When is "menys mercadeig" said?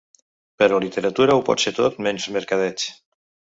2.09-2.89